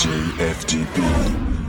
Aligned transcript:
JFGB. 0.00 1.59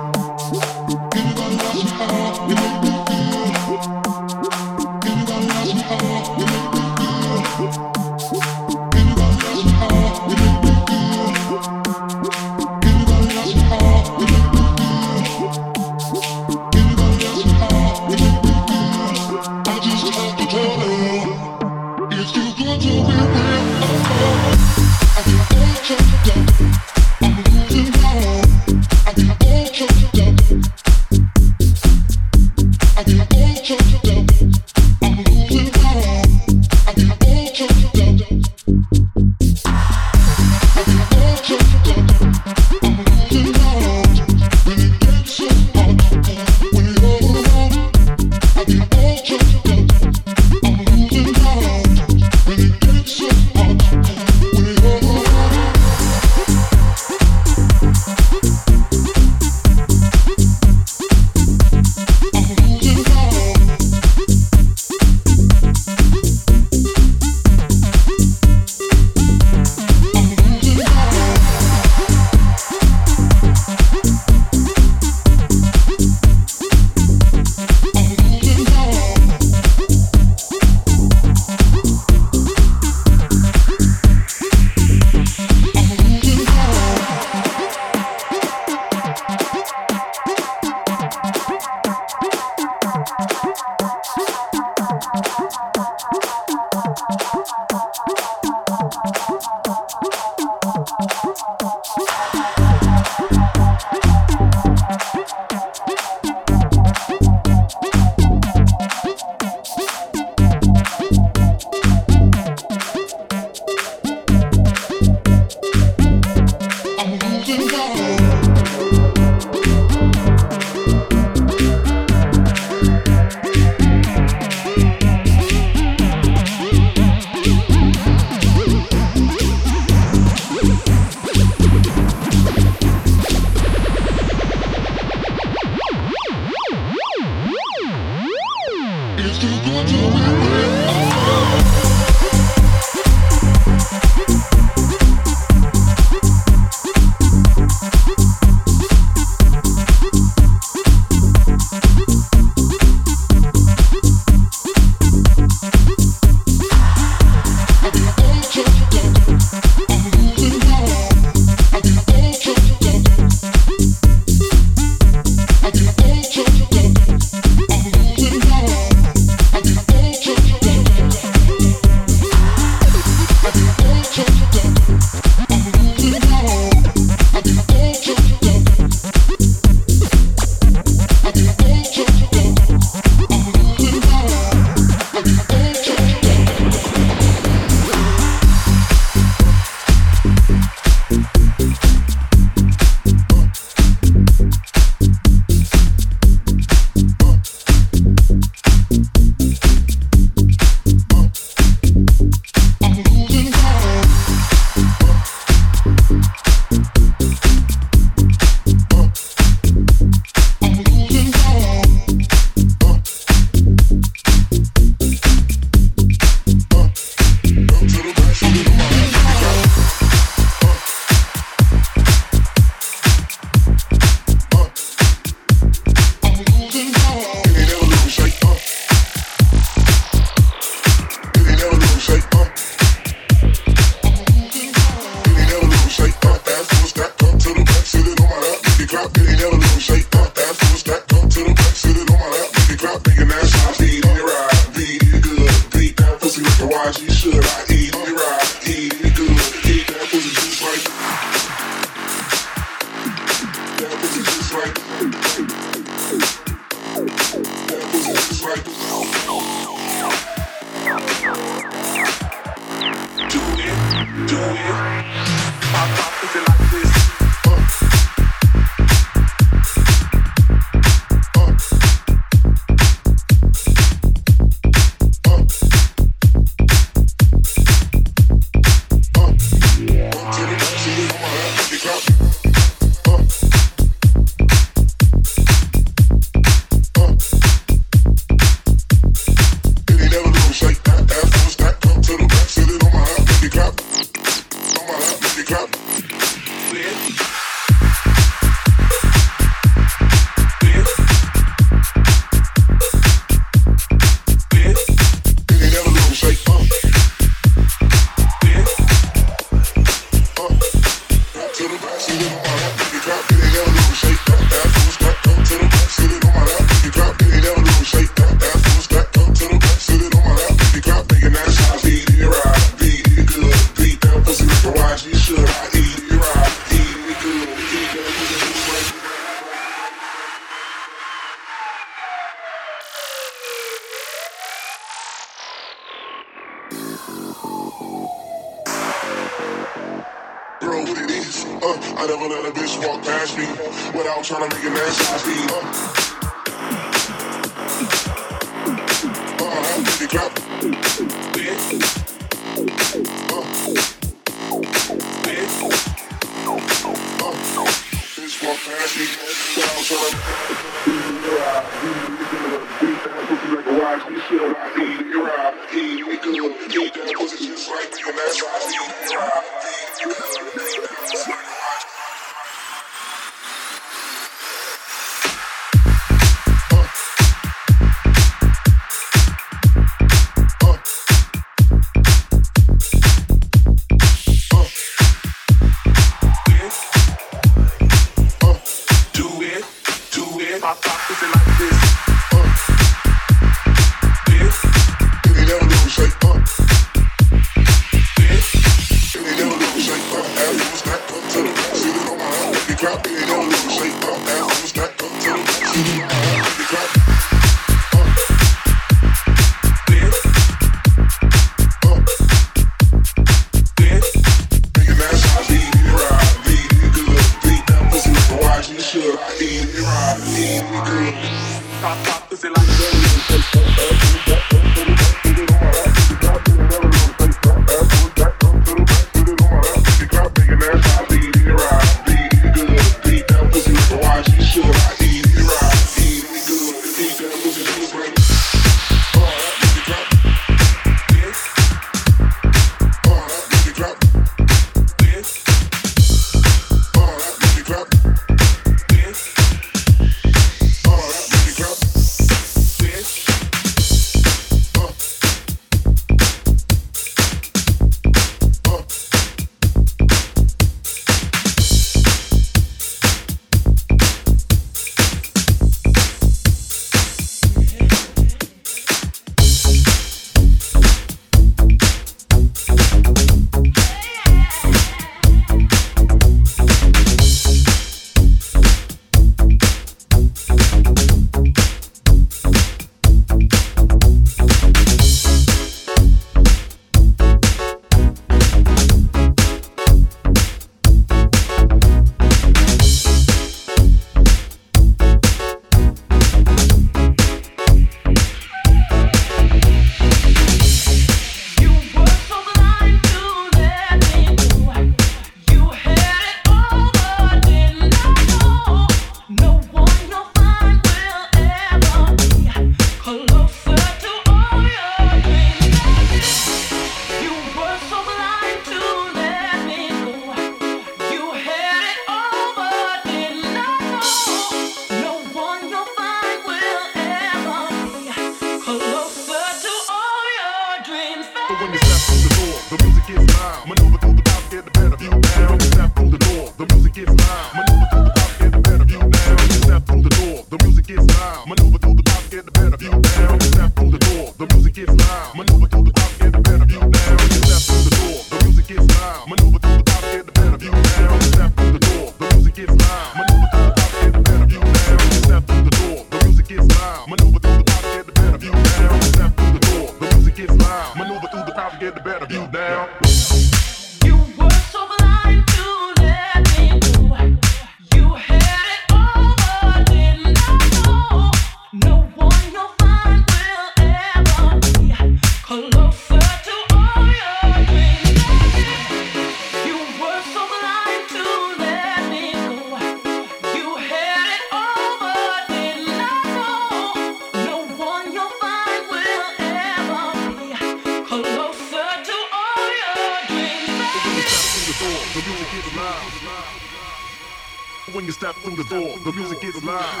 When 597.92 598.06
you 598.06 598.12
step 598.12 598.34
through 598.36 598.56
the 598.56 598.64
door, 598.64 598.96
the 599.04 599.12
music 599.12 599.42
gets 599.42 599.62
loud. 599.62 600.00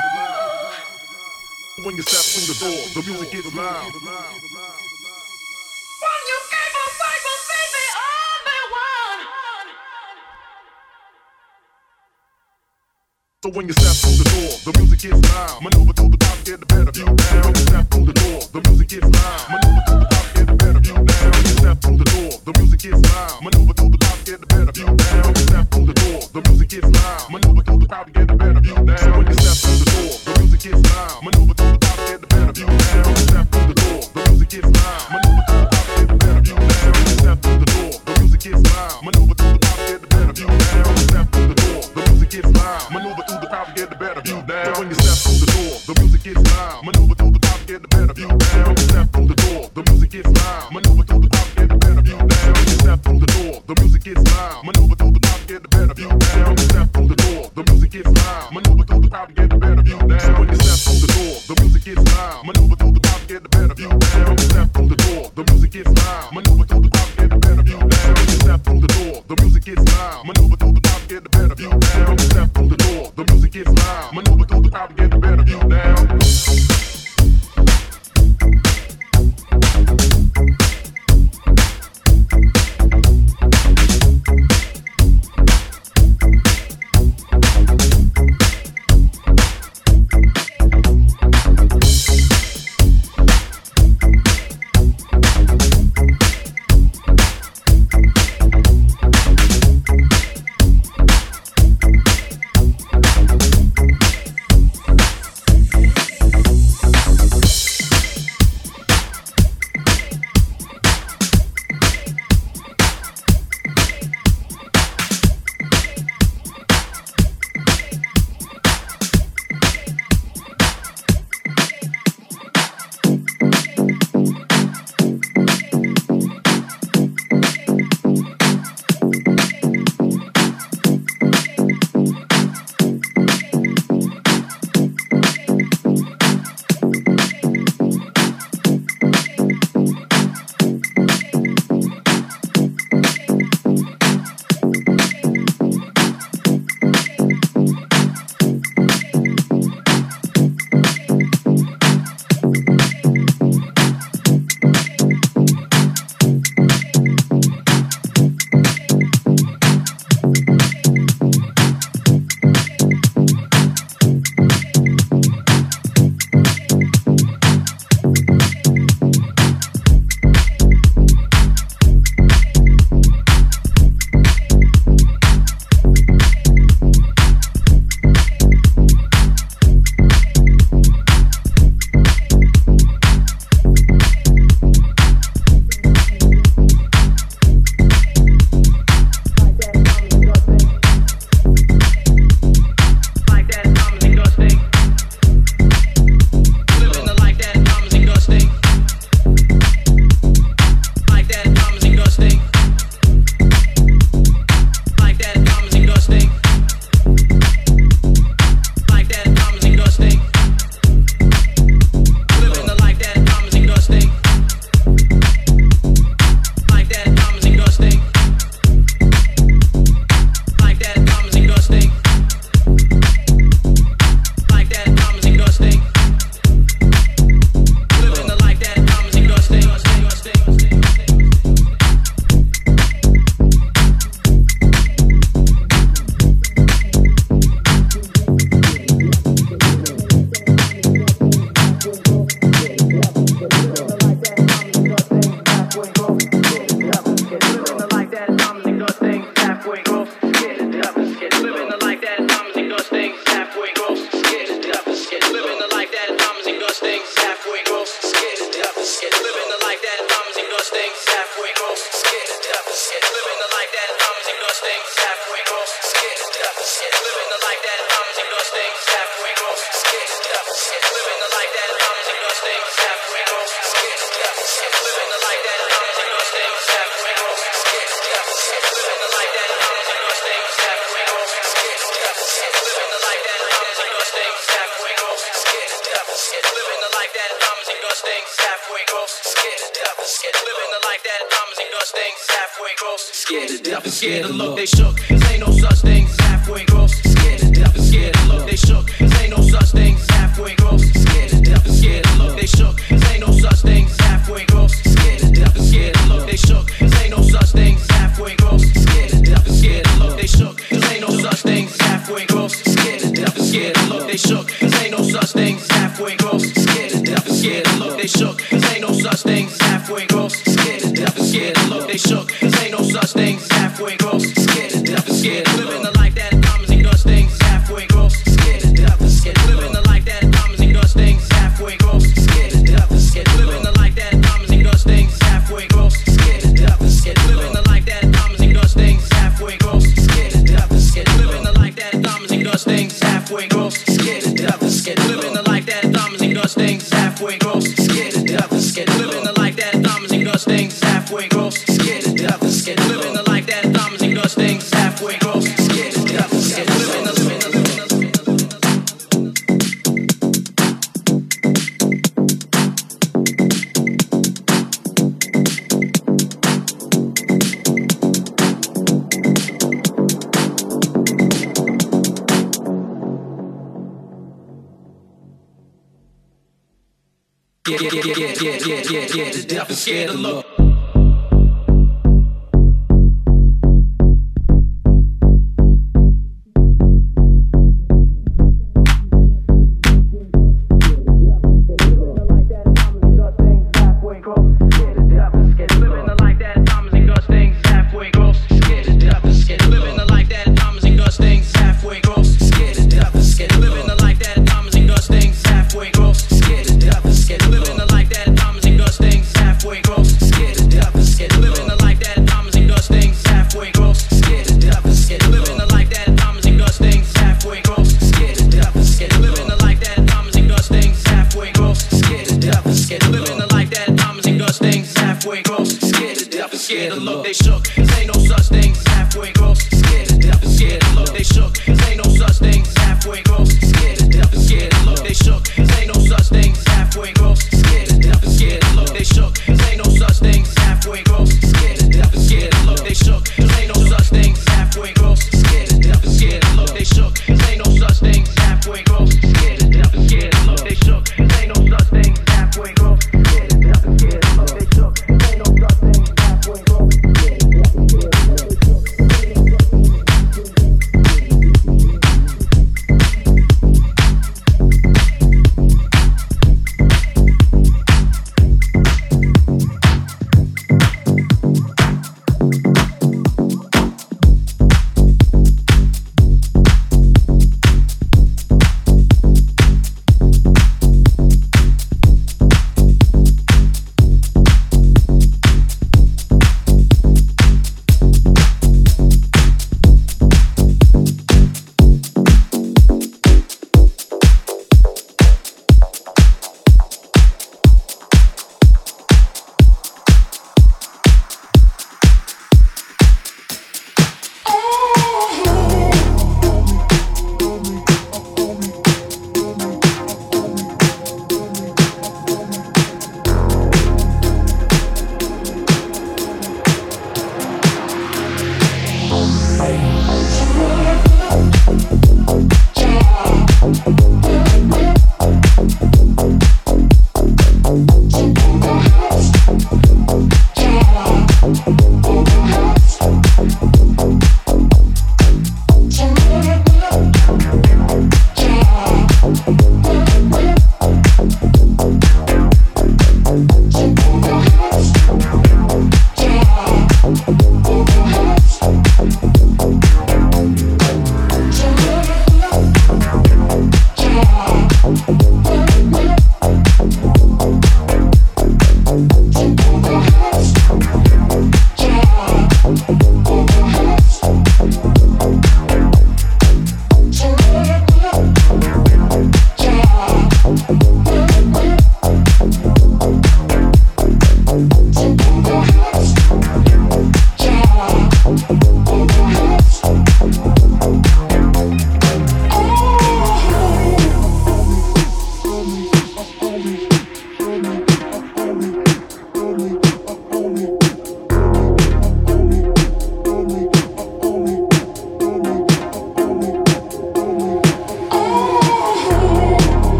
When 1.84 1.94
you 1.94 2.02
step 2.02 2.24
through 2.24 2.54
the 2.54 2.58
door, 2.58 3.02
the 3.02 3.10
music 3.10 3.30
gets 3.32 3.54
loud. 3.54 3.92
So 13.42 13.50
when 13.50 13.66
you 13.66 13.74
step 13.74 13.96
through 13.96 14.24
the 14.24 14.30
door, 14.30 14.72
the 14.72 14.78
music 14.78 15.10
gets 15.10 15.34
loud. 15.34 15.62
Maneuver 15.62 15.92
through 15.92 16.08
the 16.10 16.21
the 18.52 18.60
music 18.68 18.88
gets 18.88 19.04
loud. 19.04 19.46
Maneuver 19.52 19.82
through 19.86 19.98
the 19.98 20.06
top, 20.10 20.26
get 20.34 20.46
the 20.46 20.54
better 20.56 20.80
view 20.80 20.94
down. 20.94 21.32
Step 21.54 21.80
the 21.80 22.04
door, 22.04 22.32
the 22.44 22.52
music 22.58 22.80
gets 22.80 23.00
loud. 23.14 23.42
Maneuver 23.42 23.72
through 23.72 23.90
the 23.90 23.98
get 24.24 24.40
the 24.40 24.46
better 24.46 24.72
down. 24.72 24.98
Step 25.36 25.70
the 25.70 25.94
door, 25.94 26.20
the 26.32 26.40
music 26.50 26.68
gets 26.68 26.90
loud. 26.90 27.30
Maneuver 27.30 27.62
through 27.62 27.78
the 27.78 27.86
get 27.86 28.26
the 28.26 28.34
better 28.34 28.60
down. 28.60 28.82
Step 28.82 29.54
the 29.62 29.86
door, 29.92 30.10
the 30.26 30.32
music 30.42 30.60
gets 30.62 30.82
loud. 30.82 31.22
Maneuver 31.22 31.54
through 31.54 31.72
the 31.72 31.86
get 32.10 32.20
the 32.20 32.26
better 32.26 32.52
down. 32.52 32.74
Step 33.22 33.46
the 33.52 33.74
door, 33.78 34.02
the 34.12 34.20
music 34.30 34.48
gets 34.50 34.66
loud. 34.66 35.06
Maneuver 35.14 35.44
through 35.46 35.62
the 35.62 35.78
get 35.94 36.10
better 36.18 36.42
down. 36.42 36.66
Step 37.22 37.38
the 37.38 37.66
door, 37.70 37.94
the 38.02 38.12
music 38.18 38.40
gets 38.42 38.62
loud. 38.74 38.98
Maneuver 39.06 39.34
through 39.38 39.54
the 39.54 39.58
get 39.62 40.02
better 40.10 40.34
down. 40.34 40.58
Step 41.06 41.26
through 41.30 41.46
the 41.46 41.54
door, 41.54 41.61
gets 42.32 42.48
loud. 42.56 42.92
Maneuver 42.92 43.22
through 43.28 43.40
the 43.40 43.46
top, 43.46 43.76
get 43.76 43.90
the 43.90 43.96
better 43.96 44.22
view 44.22 44.40
down. 44.48 44.72
When 44.80 44.88
you 44.88 44.94
step 44.96 45.20
through 45.20 45.40
the 45.44 45.48
door, 45.52 45.72
the 45.84 45.92
music 46.00 46.22
gets 46.24 46.40
loud. 46.56 46.84
Maneuver 46.84 47.14
through 47.14 47.32
the 47.32 47.38
top, 47.44 47.60
get 47.66 47.82
the 47.82 47.88
better 47.88 48.14
view 48.14 48.28
down. 48.28 48.64
When 48.64 48.76
you 48.76 48.88
step 48.88 49.06
through 49.12 49.28
the 49.28 49.36
door, 49.36 49.62
the 49.76 49.82
music 49.92 50.10
gets 50.10 50.30
loud. 50.32 50.72
Maneuver 50.72 51.04
through 51.04 51.20
the 51.20 51.28
top, 51.28 51.48
get 51.56 51.68
the 51.68 51.76
better 51.76 52.02
view 52.02 52.16
down. 52.16 52.52
When 52.56 52.64
you 52.72 52.76
step 52.80 52.98
through 53.04 53.20
the 53.20 53.28
door, 53.36 53.54
the 53.68 53.74
music 53.80 54.02
gets 54.02 54.22
loud. 54.32 54.64
Maneuver 54.64 54.96
through 54.96 55.12
the 55.12 55.20
top, 55.20 55.40
get 55.44 55.60
the 55.62 55.68
better 55.68 55.94
view 55.94 56.08
down. 56.08 56.48
When 56.48 56.56
you 56.56 56.68
step 56.72 56.88
through 56.92 57.08
the 57.12 57.16
door, 57.20 57.42
the 57.52 57.62
music 57.68 57.90
gets 57.92 58.08
loud. 58.08 58.48
Maneuver 58.52 58.84
through 58.88 59.02
the 59.02 59.10
top, 59.12 59.28
get 59.36 59.48
the 59.52 59.58
better 59.60 59.82
view 59.82 60.00
down. 60.00 60.32
When 60.40 60.48
you 60.48 60.56
step 60.56 60.78
through 60.80 61.00
the 61.04 61.08
door, 61.12 61.34
the 61.52 61.54
music 61.60 61.82
gets 61.84 62.04
loud. 62.16 62.40
Maneuver 62.48 62.76
through 62.80 62.92
the 62.96 63.00
top, 63.04 63.20
get 63.28 63.42
the 63.44 63.48
better 63.52 63.74
view 63.76 63.92
down. 63.92 64.24
When 64.32 64.40
you 64.40 64.48
step 64.48 64.68
through 64.72 64.88
the 64.88 64.98
door, 65.04 65.24
the 65.36 65.42
music 65.52 65.70
gets 65.76 65.92
loud. 66.00 66.32
Maneuver 66.32 66.64
through 66.64 66.80
the 66.80 66.90
top, 66.96 67.08
get 67.12 67.28
the 67.28 67.36
better 67.44 67.62
view 67.62 67.76
down. 67.76 68.01
Step 68.42 68.60
through 68.64 68.80
the 68.80 68.88
door, 68.88 69.22
the 69.28 69.42
music 69.42 69.64
gets 69.64 69.84
loud. 69.96 70.26
Maneuver 70.26 70.56
through 70.56 70.72
the 70.72 70.80
top, 70.80 71.00
get 71.08 71.22
the 71.22 71.28
better 71.28 71.54
view 71.54 71.70
down. 71.70 72.18
Step 72.18 72.52
through 72.52 72.68
the 72.68 72.76
door, 72.76 73.12
the 73.14 73.24
music 73.32 73.52
gets 73.52 73.70
loud. 73.70 74.14
Maneuver 74.14 74.44
through 74.44 74.62
the 74.62 74.70
top, 74.70 74.96
get 74.96 75.10
the 75.10 75.18
better 75.18 75.42
view 75.44 75.60
down. 75.68 76.12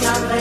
Gracias. 0.00 0.31